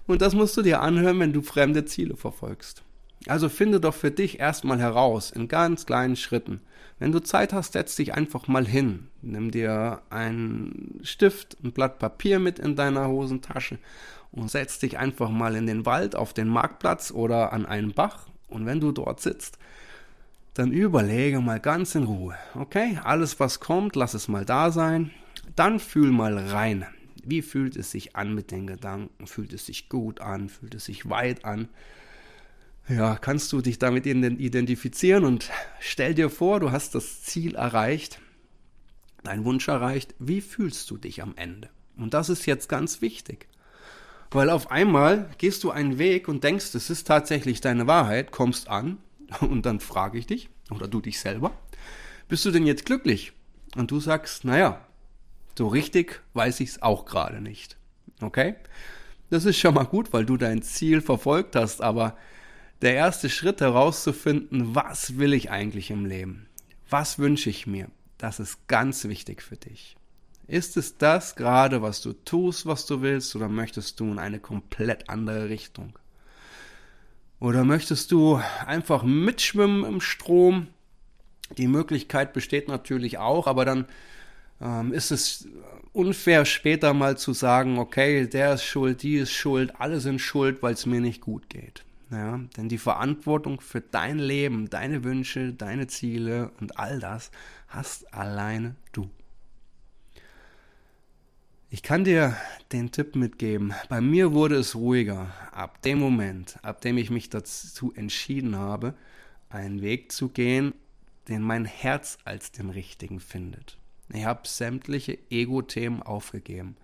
Und 0.05 0.21
das 0.21 0.33
musst 0.33 0.55
du 0.55 0.61
dir 0.61 0.81
anhören, 0.81 1.19
wenn 1.19 1.33
du 1.33 1.41
fremde 1.41 1.83
Ziele 1.83 2.15
verfolgst. 2.15 2.83
Also 3.29 3.49
finde 3.49 3.79
doch 3.79 3.93
für 3.93 4.11
dich 4.11 4.39
erstmal 4.39 4.79
heraus, 4.79 5.31
in 5.31 5.47
ganz 5.47 5.85
kleinen 5.85 6.15
Schritten. 6.15 6.61
Wenn 6.99 7.11
du 7.11 7.19
Zeit 7.19 7.53
hast, 7.53 7.73
setz 7.73 7.95
dich 7.95 8.13
einfach 8.15 8.47
mal 8.47 8.65
hin. 8.65 9.07
Nimm 9.21 9.51
dir 9.51 10.01
einen 10.09 10.99
Stift, 11.03 11.57
ein 11.63 11.71
Blatt 11.71 11.99
Papier 11.99 12.39
mit 12.39 12.57
in 12.59 12.75
deiner 12.75 13.07
Hosentasche 13.07 13.77
und 14.31 14.49
setz 14.49 14.79
dich 14.79 14.97
einfach 14.97 15.29
mal 15.29 15.55
in 15.55 15.67
den 15.67 15.85
Wald, 15.85 16.15
auf 16.15 16.33
den 16.33 16.47
Marktplatz 16.47 17.11
oder 17.11 17.53
an 17.53 17.65
einen 17.65 17.93
Bach. 17.93 18.27
Und 18.49 18.65
wenn 18.65 18.79
du 18.79 18.91
dort 18.91 19.21
sitzt, 19.21 19.59
dann 20.53 20.71
überlege 20.71 21.39
mal 21.39 21.59
ganz 21.59 21.93
in 21.93 22.03
Ruhe. 22.03 22.35
Okay, 22.55 22.99
alles 23.03 23.39
was 23.39 23.59
kommt, 23.59 23.95
lass 23.95 24.15
es 24.15 24.27
mal 24.27 24.45
da 24.45 24.71
sein. 24.71 25.11
Dann 25.55 25.79
fühl 25.79 26.11
mal 26.11 26.37
rein. 26.37 26.85
Wie 27.23 27.41
fühlt 27.41 27.75
es 27.75 27.91
sich 27.91 28.15
an 28.15 28.33
mit 28.33 28.51
den 28.51 28.65
Gedanken? 28.67 29.27
Fühlt 29.27 29.53
es 29.53 29.65
sich 29.65 29.89
gut 29.89 30.21
an? 30.21 30.49
Fühlt 30.49 30.73
es 30.73 30.85
sich 30.85 31.09
weit 31.09 31.45
an? 31.45 31.67
Ja, 32.89 33.17
kannst 33.17 33.51
du 33.51 33.61
dich 33.61 33.79
damit 33.79 34.05
identifizieren 34.05 35.25
und 35.25 35.49
stell 35.79 36.13
dir 36.13 36.29
vor, 36.29 36.61
du 36.61 36.71
hast 36.71 36.95
das 36.95 37.21
Ziel 37.21 37.55
erreicht, 37.55 38.21
dein 39.23 39.43
Wunsch 39.43 39.67
erreicht. 39.67 40.15
Wie 40.19 40.39
fühlst 40.39 40.89
du 40.89 40.97
dich 40.97 41.21
am 41.21 41.33
Ende? 41.35 41.69
Und 41.97 42.13
das 42.13 42.29
ist 42.29 42.45
jetzt 42.45 42.69
ganz 42.69 43.01
wichtig. 43.01 43.47
Weil 44.31 44.49
auf 44.49 44.71
einmal 44.71 45.29
gehst 45.37 45.63
du 45.63 45.71
einen 45.71 45.97
Weg 45.99 46.27
und 46.27 46.43
denkst, 46.43 46.75
es 46.75 46.89
ist 46.89 47.07
tatsächlich 47.07 47.59
deine 47.59 47.87
Wahrheit, 47.87 48.31
kommst 48.31 48.69
an 48.69 48.97
und 49.41 49.65
dann 49.65 49.81
frage 49.81 50.17
ich 50.17 50.27
dich, 50.27 50.49
oder 50.69 50.87
du 50.87 51.01
dich 51.01 51.19
selber, 51.19 51.51
bist 52.29 52.45
du 52.45 52.51
denn 52.51 52.65
jetzt 52.65 52.85
glücklich? 52.85 53.33
Und 53.75 53.91
du 53.91 53.99
sagst, 53.99 54.45
naja, 54.45 54.85
so 55.57 55.67
richtig 55.67 56.21
weiß 56.33 56.61
ich 56.61 56.69
es 56.69 56.81
auch 56.81 57.05
gerade 57.05 57.41
nicht. 57.41 57.77
Okay? 58.21 58.55
Das 59.29 59.43
ist 59.43 59.57
schon 59.57 59.73
mal 59.73 59.83
gut, 59.83 60.13
weil 60.13 60.25
du 60.25 60.37
dein 60.37 60.61
Ziel 60.61 61.01
verfolgt 61.01 61.55
hast, 61.57 61.81
aber 61.81 62.17
der 62.81 62.93
erste 62.93 63.29
Schritt 63.29 63.61
herauszufinden, 63.61 64.75
was 64.75 65.17
will 65.17 65.33
ich 65.33 65.49
eigentlich 65.49 65.91
im 65.91 66.05
Leben? 66.05 66.47
Was 66.89 67.19
wünsche 67.19 67.49
ich 67.49 67.67
mir? 67.67 67.89
Das 68.17 68.39
ist 68.39 68.67
ganz 68.67 69.05
wichtig 69.05 69.41
für 69.41 69.57
dich. 69.57 69.95
Ist 70.47 70.77
es 70.77 70.97
das 70.97 71.35
gerade, 71.35 71.81
was 71.81 72.01
du 72.01 72.13
tust, 72.13 72.65
was 72.65 72.85
du 72.85 73.01
willst, 73.01 73.35
oder 73.35 73.49
möchtest 73.49 73.99
du 73.99 74.05
in 74.05 74.19
eine 74.19 74.39
komplett 74.39 75.09
andere 75.09 75.49
Richtung? 75.49 75.93
Oder 77.39 77.65
möchtest 77.65 78.11
du 78.11 78.41
einfach 78.65 79.03
mitschwimmen 79.03 79.83
im 79.83 80.01
Strom? 80.01 80.67
Die 81.57 81.67
Möglichkeit 81.67 82.33
besteht 82.33 82.67
natürlich 82.67 83.17
auch, 83.17 83.45
aber 83.47 83.65
dann 83.65 83.85
ähm, 84.61 84.93
ist 84.93 85.11
es 85.11 85.47
unfair 85.93 86.45
später 86.45 86.93
mal 86.93 87.17
zu 87.17 87.33
sagen, 87.33 87.77
okay, 87.77 88.27
der 88.27 88.53
ist 88.53 88.63
schuld, 88.63 89.03
die 89.03 89.17
ist 89.17 89.31
schuld, 89.31 89.79
alle 89.79 89.99
sind 89.99 90.19
schuld, 90.19 90.63
weil 90.63 90.73
es 90.73 90.85
mir 90.85 91.01
nicht 91.01 91.21
gut 91.21 91.49
geht. 91.49 91.83
Ja, 92.09 92.39
denn 92.55 92.69
die 92.69 92.77
Verantwortung 92.77 93.59
für 93.59 93.81
dein 93.81 94.17
Leben, 94.17 94.69
deine 94.69 95.03
Wünsche, 95.03 95.53
deine 95.53 95.87
Ziele 95.87 96.51
und 96.59 96.79
all 96.79 96.99
das 96.99 97.31
hast 97.67 98.13
alleine 98.13 98.75
du. 98.93 99.09
Ich 101.69 101.83
kann 101.83 102.05
dir 102.05 102.37
den 102.71 102.91
Tipp 102.91 103.17
mitgeben. 103.17 103.73
Bei 103.89 103.99
mir 103.99 104.31
wurde 104.31 104.55
es 104.55 104.73
ruhiger 104.73 105.33
ab 105.51 105.81
dem 105.81 105.99
Moment, 105.99 106.57
ab 106.63 106.79
dem 106.79 106.97
ich 106.97 107.09
mich 107.09 107.29
dazu 107.29 107.93
entschieden 107.93 108.55
habe, 108.55 108.93
einen 109.49 109.81
Weg 109.81 110.13
zu 110.13 110.29
gehen, 110.29 110.73
den 111.27 111.41
mein 111.41 111.65
Herz 111.65 112.19
als 112.23 112.53
den 112.53 112.69
richtigen 112.69 113.19
findet. 113.19 113.77
Ich 114.13 114.23
habe 114.23 114.47
sämtliche 114.47 115.17
Ego-Themen 115.29 116.01
aufgegeben. 116.01 116.77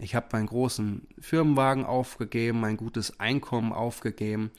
Ich 0.00 0.14
habe 0.14 0.28
meinen 0.32 0.46
großen 0.46 1.06
Firmenwagen 1.18 1.84
aufgegeben, 1.84 2.60
mein 2.60 2.76
gutes 2.76 3.20
Einkommen 3.20 3.72
aufgegeben, 3.72 4.50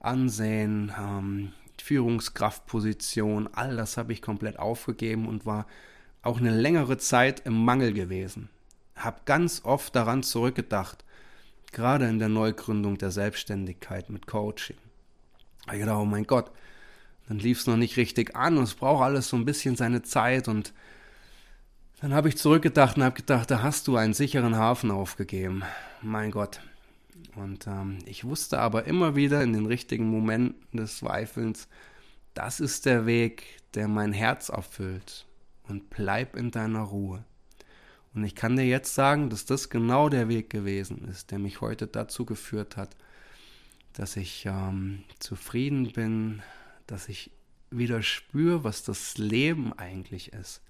Ansehen, 0.00 0.92
ähm, 0.98 1.52
Führungskraftposition, 1.80 3.48
all 3.52 3.76
das 3.76 3.96
habe 3.96 4.12
ich 4.12 4.20
komplett 4.20 4.58
aufgegeben 4.58 5.28
und 5.28 5.46
war 5.46 5.66
auch 6.22 6.38
eine 6.38 6.50
längere 6.50 6.98
Zeit 6.98 7.46
im 7.46 7.64
Mangel 7.64 7.92
gewesen 7.92 8.50
habe 8.98 9.20
ganz 9.24 9.62
oft 9.64 9.94
daran 9.94 10.22
zurückgedacht, 10.22 11.04
gerade 11.72 12.08
in 12.08 12.18
der 12.18 12.28
Neugründung 12.28 12.98
der 12.98 13.10
Selbstständigkeit 13.10 14.10
mit 14.10 14.26
Coaching. 14.26 14.76
Ich 15.72 15.80
dachte, 15.80 15.92
oh 15.92 16.04
mein 16.04 16.26
Gott, 16.26 16.50
dann 17.28 17.38
lief 17.38 17.60
es 17.60 17.66
noch 17.66 17.76
nicht 17.76 17.96
richtig 17.96 18.34
an 18.34 18.56
und 18.56 18.64
es 18.64 18.74
braucht 18.74 19.04
alles 19.04 19.28
so 19.28 19.36
ein 19.36 19.44
bisschen 19.44 19.76
seine 19.76 20.02
Zeit 20.02 20.48
und 20.48 20.72
dann 22.00 22.14
habe 22.14 22.28
ich 22.28 22.36
zurückgedacht 22.36 22.96
und 22.96 23.02
habe 23.02 23.16
gedacht, 23.16 23.50
da 23.50 23.62
hast 23.62 23.88
du 23.88 23.96
einen 23.96 24.14
sicheren 24.14 24.56
Hafen 24.56 24.90
aufgegeben. 24.90 25.62
Mein 26.00 26.30
Gott. 26.30 26.60
Und 27.34 27.66
ähm, 27.66 27.98
ich 28.06 28.24
wusste 28.24 28.58
aber 28.58 28.84
immer 28.84 29.16
wieder 29.16 29.42
in 29.42 29.52
den 29.52 29.66
richtigen 29.66 30.08
Momenten 30.08 30.78
des 30.78 30.98
Zweifelns, 30.98 31.68
das 32.34 32.60
ist 32.60 32.86
der 32.86 33.06
Weg, 33.06 33.44
der 33.74 33.88
mein 33.88 34.12
Herz 34.12 34.48
erfüllt. 34.48 35.26
Und 35.64 35.90
bleib 35.90 36.36
in 36.36 36.50
deiner 36.50 36.82
Ruhe. 36.82 37.24
Und 38.14 38.24
ich 38.24 38.34
kann 38.34 38.56
dir 38.56 38.64
jetzt 38.64 38.94
sagen, 38.94 39.28
dass 39.28 39.44
das 39.44 39.68
genau 39.68 40.08
der 40.08 40.28
Weg 40.28 40.50
gewesen 40.50 41.06
ist, 41.08 41.30
der 41.30 41.38
mich 41.38 41.60
heute 41.60 41.86
dazu 41.86 42.24
geführt 42.24 42.76
hat, 42.76 42.96
dass 43.92 44.16
ich 44.16 44.46
ähm, 44.46 45.04
zufrieden 45.18 45.92
bin, 45.92 46.42
dass 46.86 47.08
ich 47.08 47.30
wieder 47.70 48.02
spüre, 48.02 48.64
was 48.64 48.82
das 48.82 49.18
Leben 49.18 49.72
eigentlich 49.74 50.32
ist. 50.32 50.62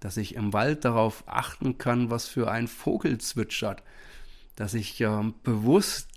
Dass 0.00 0.16
ich 0.16 0.34
im 0.34 0.52
Wald 0.52 0.84
darauf 0.84 1.24
achten 1.26 1.78
kann, 1.78 2.10
was 2.10 2.26
für 2.26 2.50
ein 2.50 2.68
Vogel 2.68 3.18
zwitschert. 3.18 3.82
Dass 4.56 4.74
ich 4.74 5.00
ähm, 5.00 5.34
bewusst 5.42 6.08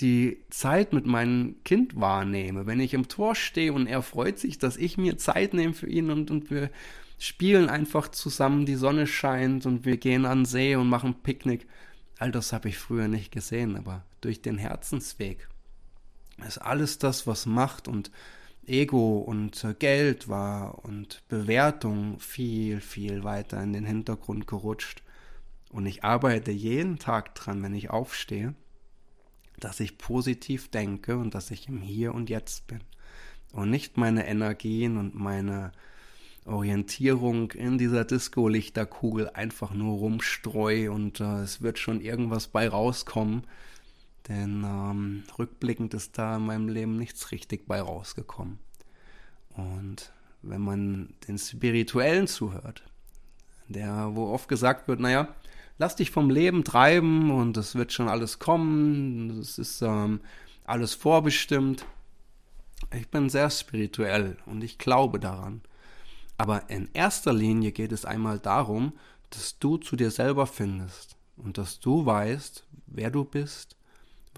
die 0.00 0.44
Zeit 0.50 0.92
mit 0.92 1.06
meinem 1.06 1.56
Kind 1.64 1.98
wahrnehme. 2.00 2.66
Wenn 2.66 2.80
ich 2.80 2.94
im 2.94 3.08
Tor 3.08 3.34
stehe 3.34 3.72
und 3.72 3.86
er 3.86 4.02
freut 4.02 4.38
sich, 4.38 4.58
dass 4.58 4.76
ich 4.76 4.96
mir 4.96 5.18
Zeit 5.18 5.54
nehme 5.54 5.74
für 5.74 5.88
ihn 5.88 6.10
und, 6.10 6.30
und 6.30 6.50
wir 6.50 6.70
spielen 7.18 7.68
einfach 7.68 8.08
zusammen, 8.08 8.64
die 8.64 8.76
Sonne 8.76 9.06
scheint 9.06 9.66
und 9.66 9.84
wir 9.84 9.96
gehen 9.96 10.24
an 10.24 10.44
See 10.44 10.76
und 10.76 10.88
machen 10.88 11.14
Picknick. 11.22 11.66
All 12.18 12.30
das 12.30 12.52
habe 12.52 12.68
ich 12.68 12.78
früher 12.78 13.08
nicht 13.08 13.32
gesehen, 13.32 13.76
aber 13.76 14.04
durch 14.20 14.40
den 14.40 14.58
Herzensweg 14.58 15.48
ist 16.46 16.58
alles 16.58 16.98
das, 16.98 17.26
was 17.26 17.46
Macht 17.46 17.88
und 17.88 18.10
Ego 18.68 19.18
und 19.18 19.62
äh, 19.64 19.74
Geld 19.74 20.28
war 20.28 20.84
und 20.84 21.22
Bewertung 21.28 22.18
viel, 22.20 22.80
viel 22.80 23.24
weiter 23.24 23.62
in 23.62 23.72
den 23.72 23.84
Hintergrund 23.84 24.46
gerutscht. 24.46 25.02
Und 25.70 25.86
ich 25.86 26.04
arbeite 26.04 26.50
jeden 26.50 26.98
Tag 26.98 27.34
dran, 27.34 27.62
wenn 27.62 27.74
ich 27.74 27.90
aufstehe, 27.90 28.54
dass 29.58 29.80
ich 29.80 29.98
positiv 29.98 30.70
denke 30.70 31.18
und 31.18 31.34
dass 31.34 31.50
ich 31.50 31.68
im 31.68 31.80
Hier 31.80 32.14
und 32.14 32.30
Jetzt 32.30 32.66
bin. 32.66 32.80
Und 33.52 33.70
nicht 33.70 33.96
meine 33.96 34.26
Energien 34.26 34.96
und 34.96 35.14
meine 35.14 35.72
Orientierung 36.44 37.52
in 37.52 37.78
dieser 37.78 38.04
Disco-Lichterkugel 38.04 39.30
einfach 39.30 39.72
nur 39.72 39.98
rumstreu 39.98 40.90
und 40.90 41.20
äh, 41.20 41.42
es 41.42 41.60
wird 41.60 41.78
schon 41.78 42.00
irgendwas 42.00 42.48
bei 42.48 42.68
rauskommen. 42.68 43.44
Denn 44.28 44.62
ähm, 44.64 45.24
rückblickend 45.38 45.94
ist 45.94 46.18
da 46.18 46.36
in 46.36 46.46
meinem 46.46 46.68
Leben 46.68 46.96
nichts 46.96 47.30
richtig 47.32 47.66
bei 47.66 47.80
rausgekommen. 47.80 48.58
Und 49.56 50.12
wenn 50.42 50.60
man 50.60 51.14
den 51.26 51.38
Spirituellen 51.38 52.26
zuhört, 52.26 52.82
der, 53.68 54.10
wo 54.14 54.32
oft 54.32 54.48
gesagt 54.48 54.88
wird, 54.88 55.00
naja, 55.00 55.28
lass 55.78 55.96
dich 55.96 56.10
vom 56.10 56.30
Leben 56.30 56.64
treiben 56.64 57.30
und 57.30 57.56
es 57.56 57.74
wird 57.74 57.92
schon 57.92 58.08
alles 58.08 58.38
kommen, 58.38 59.30
es 59.40 59.58
ist 59.58 59.82
ähm, 59.82 60.20
alles 60.64 60.94
vorbestimmt. 60.94 61.86
Ich 62.94 63.08
bin 63.08 63.28
sehr 63.28 63.50
spirituell 63.50 64.36
und 64.46 64.62
ich 64.62 64.78
glaube 64.78 65.18
daran. 65.18 65.62
Aber 66.36 66.70
in 66.70 66.88
erster 66.92 67.32
Linie 67.32 67.72
geht 67.72 67.92
es 67.92 68.04
einmal 68.04 68.38
darum, 68.38 68.92
dass 69.30 69.58
du 69.58 69.76
zu 69.76 69.96
dir 69.96 70.10
selber 70.10 70.46
findest 70.46 71.16
und 71.36 71.58
dass 71.58 71.80
du 71.80 72.06
weißt, 72.06 72.64
wer 72.86 73.10
du 73.10 73.24
bist, 73.24 73.77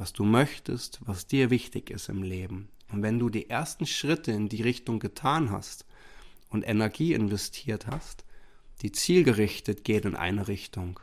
was 0.01 0.15
du 0.15 0.25
möchtest, 0.25 0.99
was 1.05 1.27
dir 1.27 1.51
wichtig 1.51 1.91
ist 1.91 2.09
im 2.09 2.23
Leben. 2.23 2.71
Und 2.91 3.03
wenn 3.03 3.19
du 3.19 3.29
die 3.29 3.51
ersten 3.51 3.85
Schritte 3.85 4.33
in 4.33 4.49
die 4.49 4.63
Richtung 4.63 4.99
getan 4.99 5.51
hast 5.51 5.85
und 6.49 6.67
Energie 6.67 7.13
investiert 7.13 7.87
hast, 7.87 8.25
die 8.81 8.93
zielgerichtet 8.93 9.85
geht 9.85 10.07
in 10.07 10.17
eine 10.17 10.49
Richtung. 10.49 10.99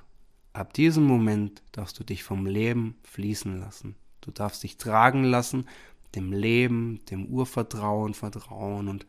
Ab 0.52 0.74
diesem 0.74 1.04
Moment 1.04 1.62
darfst 1.74 2.00
du 2.00 2.04
dich 2.04 2.24
vom 2.24 2.48
Leben 2.48 2.96
fließen 3.04 3.60
lassen. 3.60 3.96
Du 4.22 4.32
darfst 4.32 4.64
dich 4.64 4.78
tragen 4.78 5.24
lassen, 5.24 5.68
dem 6.16 6.34
Leben, 6.34 7.06
dem 7.12 7.28
Urvertrauen 7.28 8.16
vertrauen 8.16 8.88
und 8.88 9.06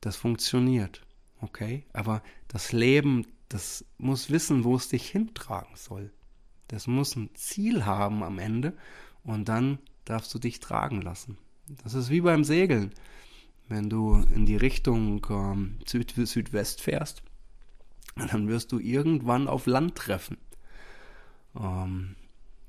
das 0.00 0.14
funktioniert. 0.14 1.04
Okay? 1.40 1.84
Aber 1.92 2.22
das 2.46 2.70
Leben, 2.70 3.26
das 3.48 3.84
muss 3.98 4.30
wissen, 4.30 4.62
wo 4.62 4.76
es 4.76 4.86
dich 4.86 5.08
hintragen 5.08 5.74
soll. 5.74 6.12
Das 6.70 6.86
muss 6.86 7.16
ein 7.16 7.30
Ziel 7.34 7.84
haben 7.84 8.22
am 8.22 8.38
Ende 8.38 8.76
und 9.24 9.48
dann 9.48 9.78
darfst 10.04 10.32
du 10.32 10.38
dich 10.38 10.60
tragen 10.60 11.02
lassen. 11.02 11.36
Das 11.82 11.94
ist 11.94 12.10
wie 12.10 12.20
beim 12.20 12.44
Segeln. 12.44 12.92
Wenn 13.68 13.90
du 13.90 14.24
in 14.34 14.46
die 14.46 14.56
Richtung 14.56 15.26
ähm, 15.30 15.78
Süd 15.84 16.14
Südwest 16.16 16.80
fährst, 16.80 17.24
dann 18.14 18.46
wirst 18.46 18.70
du 18.70 18.78
irgendwann 18.78 19.48
auf 19.48 19.66
Land 19.66 19.96
treffen. 19.96 20.36
Ähm, 21.58 22.14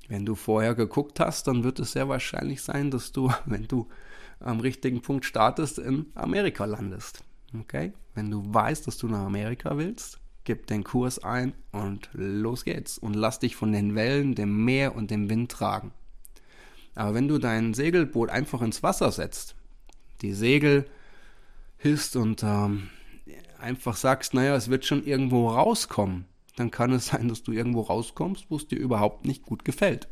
wenn 0.08 0.26
du 0.26 0.34
vorher 0.34 0.74
geguckt 0.74 1.20
hast, 1.20 1.46
dann 1.46 1.62
wird 1.62 1.78
es 1.78 1.92
sehr 1.92 2.08
wahrscheinlich 2.08 2.60
sein, 2.62 2.90
dass 2.90 3.12
du, 3.12 3.32
wenn 3.46 3.68
du 3.68 3.88
am 4.40 4.58
richtigen 4.58 5.00
Punkt 5.00 5.24
startest, 5.24 5.78
in 5.78 6.06
Amerika 6.16 6.64
landest. 6.64 7.22
Okay? 7.56 7.92
Wenn 8.14 8.32
du 8.32 8.42
weißt, 8.52 8.84
dass 8.84 8.98
du 8.98 9.06
nach 9.06 9.24
Amerika 9.26 9.76
willst, 9.76 10.18
gib 10.44 10.66
den 10.66 10.84
Kurs 10.84 11.18
ein 11.22 11.52
und 11.70 12.08
los 12.12 12.64
geht's. 12.64 12.98
Und 12.98 13.14
lass 13.14 13.38
dich 13.38 13.56
von 13.56 13.72
den 13.72 13.94
Wellen, 13.94 14.34
dem 14.34 14.64
Meer 14.64 14.94
und 14.94 15.10
dem 15.10 15.28
Wind 15.28 15.50
tragen. 15.50 15.92
Aber 16.94 17.14
wenn 17.14 17.28
du 17.28 17.38
dein 17.38 17.74
Segelboot 17.74 18.30
einfach 18.30 18.62
ins 18.62 18.82
Wasser 18.82 19.10
setzt, 19.12 19.54
die 20.20 20.32
Segel 20.32 20.86
hisst 21.78 22.16
und 22.16 22.42
ähm, 22.42 22.90
einfach 23.58 23.96
sagst, 23.96 24.34
naja, 24.34 24.54
es 24.54 24.68
wird 24.68 24.84
schon 24.84 25.04
irgendwo 25.04 25.48
rauskommen, 25.48 26.26
dann 26.56 26.70
kann 26.70 26.92
es 26.92 27.06
sein, 27.06 27.28
dass 27.28 27.42
du 27.42 27.52
irgendwo 27.52 27.82
rauskommst, 27.82 28.46
wo 28.50 28.56
es 28.56 28.68
dir 28.68 28.78
überhaupt 28.78 29.24
nicht 29.24 29.44
gut 29.44 29.64
gefällt. 29.64 30.08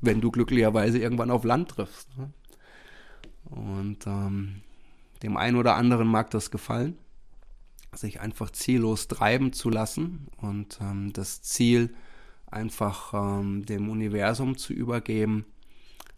Wenn 0.00 0.20
du 0.20 0.30
glücklicherweise 0.30 0.98
irgendwann 0.98 1.30
auf 1.30 1.44
Land 1.44 1.70
triffst. 1.70 2.08
Ne? 2.16 2.30
Und 3.44 4.06
ähm, 4.06 4.62
dem 5.22 5.36
einen 5.36 5.56
oder 5.56 5.76
anderen 5.76 6.08
mag 6.08 6.30
das 6.30 6.50
gefallen, 6.50 6.98
sich 7.96 8.20
einfach 8.20 8.50
ziellos 8.50 9.08
treiben 9.08 9.52
zu 9.52 9.70
lassen 9.70 10.28
und 10.36 10.78
ähm, 10.80 11.12
das 11.12 11.42
Ziel 11.42 11.94
einfach 12.46 13.12
ähm, 13.14 13.64
dem 13.66 13.88
Universum 13.88 14.56
zu 14.56 14.72
übergeben, 14.72 15.44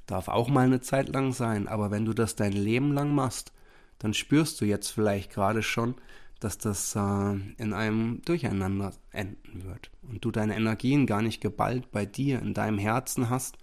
darf 0.07 0.29
auch 0.29 0.49
mal 0.49 0.67
eine 0.67 0.81
Zeit 0.81 1.09
lang 1.09 1.33
sein. 1.33 1.69
Aber 1.69 1.91
wenn 1.91 2.05
du 2.05 2.13
das 2.13 2.37
dein 2.37 2.53
Leben 2.53 2.93
lang 2.93 3.15
machst, 3.15 3.53
dann 3.99 4.15
spürst 4.15 4.61
du 4.61 4.65
jetzt 4.65 4.91
vielleicht 4.91 5.33
gerade 5.33 5.63
schon, 5.63 5.95
dass 6.41 6.59
das 6.59 6.95
äh, 6.95 7.35
in 7.57 7.73
einem 7.73 8.21
Durcheinander 8.23 8.93
enden 9.11 9.65
wird 9.65 9.91
und 10.03 10.25
du 10.25 10.31
deine 10.31 10.55
Energien 10.55 11.07
gar 11.07 11.23
nicht 11.23 11.41
geballt 11.41 11.91
bei 11.91 12.05
dir 12.05 12.41
in 12.41 12.53
deinem 12.53 12.79
Herzen 12.79 13.31
hast 13.31 13.57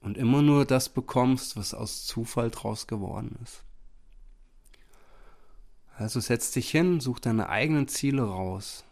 und 0.00 0.18
immer 0.18 0.42
nur 0.42 0.64
das 0.64 0.88
bekommst, 0.88 1.56
was 1.56 1.74
aus 1.74 2.04
Zufall 2.06 2.50
draus 2.50 2.86
geworden 2.86 3.38
ist. 3.42 3.62
Also 5.98 6.20
setz 6.20 6.52
dich 6.52 6.70
hin, 6.70 7.00
such 7.00 7.18
deine 7.18 7.48
eigenen 7.48 7.88
Ziele 7.88 8.22
raus, 8.22 8.84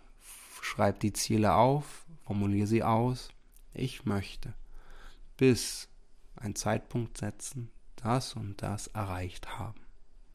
schreib 0.61 0.99
die 0.99 1.13
Ziele 1.13 1.55
auf, 1.55 2.05
formuliere 2.25 2.67
sie 2.67 2.83
aus. 2.83 3.29
Ich 3.75 4.05
möchte 4.07 4.55
bis 5.37 5.89
ein 6.35 6.57
Zeitpunkt 6.57 7.17
setzen, 7.19 7.71
das 7.95 8.35
und 8.35 8.61
das 8.61 8.89
erreicht 8.89 9.57
haben. 9.57 9.81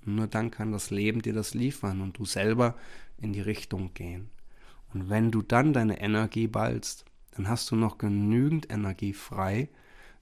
Nur 0.06 0.28
dann 0.28 0.50
kann 0.50 0.72
das 0.72 0.92
Leben 0.92 1.22
dir 1.22 1.34
das 1.34 1.54
liefern 1.54 2.00
und 2.00 2.18
du 2.18 2.24
selber 2.24 2.76
in 3.18 3.34
die 3.34 3.42
Richtung 3.42 3.94
gehen. 3.94 4.30
Und 4.94 5.10
wenn 5.10 5.30
du 5.30 5.42
dann 5.42 5.74
deine 5.74 6.00
Energie 6.00 6.48
ballst, 6.48 7.04
dann 7.32 7.50
hast 7.50 7.70
du 7.72 7.76
noch 7.76 7.98
genügend 7.98 8.72
Energie 8.72 9.14
frei 9.14 9.68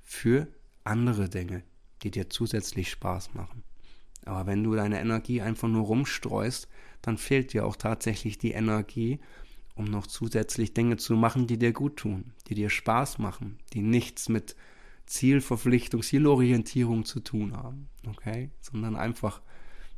für 0.01 0.47
andere 0.83 1.29
Dinge, 1.29 1.61
die 2.01 2.09
dir 2.09 2.31
zusätzlich 2.31 2.89
Spaß 2.89 3.35
machen. 3.35 3.63
Aber 4.29 4.45
wenn 4.45 4.63
du 4.63 4.75
deine 4.75 4.99
Energie 5.01 5.41
einfach 5.41 5.67
nur 5.67 5.87
rumstreust, 5.87 6.67
dann 7.01 7.17
fehlt 7.17 7.53
dir 7.53 7.65
auch 7.65 7.75
tatsächlich 7.75 8.37
die 8.37 8.51
Energie, 8.51 9.19
um 9.73 9.85
noch 9.85 10.05
zusätzlich 10.05 10.75
Dinge 10.75 10.97
zu 10.97 11.15
machen, 11.15 11.47
die 11.47 11.57
dir 11.57 11.73
gut 11.73 11.97
tun, 11.97 12.33
die 12.47 12.53
dir 12.53 12.69
Spaß 12.69 13.17
machen, 13.17 13.57
die 13.73 13.81
nichts 13.81 14.29
mit 14.29 14.55
Zielverpflichtung, 15.07 16.03
Zielorientierung 16.03 17.05
zu 17.05 17.21
tun 17.21 17.57
haben, 17.57 17.89
okay? 18.07 18.51
Sondern 18.61 18.95
einfach 18.95 19.41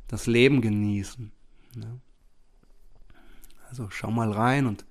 das 0.08 0.26
Leben 0.26 0.62
genießen. 0.62 1.30
Ne? 1.76 2.00
Also 3.68 3.90
schau 3.90 4.10
mal 4.10 4.32
rein 4.32 4.66
und 4.66 4.86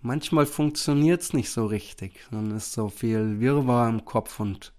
manchmal 0.00 0.46
funktioniert 0.46 1.20
es 1.20 1.34
nicht 1.34 1.50
so 1.50 1.66
richtig, 1.66 2.24
sondern 2.30 2.56
ist 2.56 2.72
so 2.72 2.88
viel 2.88 3.38
Wirrwarr 3.40 3.90
im 3.90 4.06
Kopf 4.06 4.40
und 4.40 4.72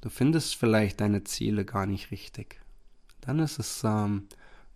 du 0.00 0.08
findest 0.08 0.56
vielleicht 0.56 1.00
deine 1.00 1.22
Ziele 1.22 1.64
gar 1.64 1.86
nicht 1.86 2.10
richtig. 2.10 2.59
Dann 3.30 3.38
ist 3.38 3.60
es 3.60 3.84
ähm, 3.84 4.24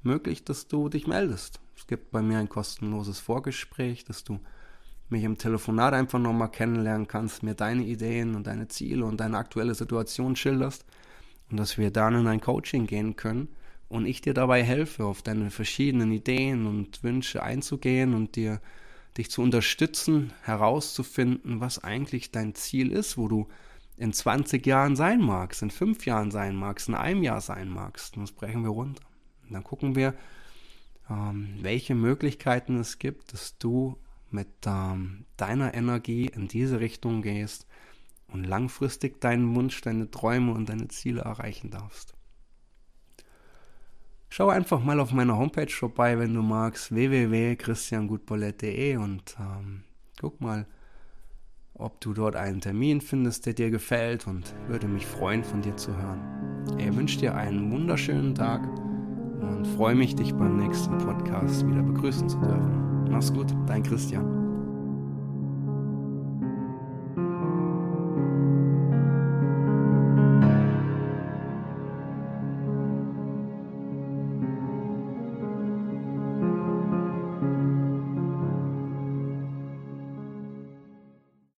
möglich, 0.04 0.44
dass 0.44 0.68
du 0.68 0.88
dich 0.88 1.08
meldest. 1.08 1.58
Es 1.76 1.88
gibt 1.88 2.12
bei 2.12 2.22
mir 2.22 2.38
ein 2.38 2.48
kostenloses 2.48 3.18
Vorgespräch, 3.18 4.04
dass 4.04 4.22
du 4.22 4.38
mich 5.08 5.24
im 5.24 5.38
Telefonat 5.38 5.92
einfach 5.92 6.20
nochmal 6.20 6.52
kennenlernen 6.52 7.08
kannst, 7.08 7.42
mir 7.42 7.54
deine 7.54 7.82
Ideen 7.82 8.36
und 8.36 8.46
deine 8.46 8.68
Ziele 8.68 9.06
und 9.06 9.18
deine 9.18 9.38
aktuelle 9.38 9.74
Situation 9.74 10.36
schilderst 10.36 10.84
und 11.50 11.56
dass 11.56 11.78
wir 11.78 11.90
dann 11.90 12.14
in 12.14 12.28
ein 12.28 12.40
Coaching 12.40 12.86
gehen 12.86 13.16
können 13.16 13.48
und 13.88 14.06
ich 14.06 14.20
dir 14.20 14.34
dabei 14.34 14.62
helfe, 14.62 15.04
auf 15.04 15.22
deine 15.22 15.50
verschiedenen 15.50 16.12
Ideen 16.12 16.66
und 16.66 17.02
Wünsche 17.02 17.42
einzugehen 17.42 18.14
und 18.14 18.36
dir 18.36 18.60
dich 19.18 19.32
zu 19.32 19.42
unterstützen, 19.42 20.32
herauszufinden, 20.44 21.58
was 21.58 21.82
eigentlich 21.82 22.30
dein 22.30 22.54
Ziel 22.54 22.92
ist, 22.92 23.18
wo 23.18 23.26
du 23.26 23.48
in 23.96 24.12
20 24.12 24.66
Jahren 24.66 24.96
sein 24.96 25.20
magst, 25.20 25.62
in 25.62 25.70
5 25.70 26.07
Jahren 26.07 26.30
sein 26.30 26.57
magst, 26.57 26.88
in 26.88 26.94
einem 26.94 27.22
Jahr 27.22 27.40
sein 27.40 27.68
magst. 27.68 28.16
Und 28.16 28.22
das 28.22 28.33
brechen 28.33 28.62
wir 28.62 28.70
runter. 28.70 29.04
Und 29.44 29.52
dann 29.52 29.64
gucken 29.64 29.94
wir, 29.94 30.14
ähm, 31.09 31.59
welche 31.61 31.94
Möglichkeiten 31.94 32.78
es 32.78 32.98
gibt, 32.98 33.33
dass 33.33 33.59
du 33.59 33.98
mit 34.30 34.48
ähm, 34.66 35.26
deiner 35.37 35.74
Energie 35.74 36.26
in 36.26 36.48
diese 36.48 36.80
Richtung 36.80 37.22
gehst 37.22 37.66
und 38.28 38.44
langfristig 38.44 39.20
deinen 39.20 39.54
Wunsch, 39.54 39.80
deine 39.80 40.11
Träume 40.11 40.52
und 40.52 40.68
deine 40.68 40.88
Ziele 40.88 41.20
erreichen 41.20 41.70
darfst. 41.70 42.14
Schau 44.28 44.48
einfach 44.48 44.83
mal 44.83 44.98
auf 44.98 45.12
meiner 45.12 45.38
Homepage 45.38 45.70
vorbei, 45.70 46.18
wenn 46.18 46.35
du 46.35 46.42
magst, 46.42 46.92
www.christiangutbolett.de 46.92 48.96
und 48.96 49.37
ähm, 49.38 49.85
guck 50.20 50.40
mal, 50.40 50.66
ob 51.74 52.00
du 52.00 52.14
dort 52.14 52.37
einen 52.37 52.60
Termin 52.60 53.00
findest, 53.00 53.46
der 53.46 53.54
dir 53.54 53.70
gefällt 53.70 54.26
und 54.26 54.54
würde 54.68 54.87
mich 54.87 55.06
freuen, 55.06 55.44
von 55.44 55.62
dir 55.62 55.76
zu 55.76 55.96
hören. 55.96 56.20
Ich 56.78 56.94
wünsche 56.96 57.18
dir 57.18 57.34
einen 57.34 57.70
wunderschönen 57.70 58.34
Tag 58.34 58.62
und 59.40 59.66
freue 59.76 59.94
mich, 59.94 60.14
dich 60.14 60.32
beim 60.34 60.56
nächsten 60.56 60.96
Podcast 60.98 61.66
wieder 61.66 61.82
begrüßen 61.82 62.28
zu 62.28 62.38
dürfen. 62.38 63.10
Mach's 63.10 63.32
gut, 63.32 63.54
dein 63.66 63.82
Christian. 63.82 64.43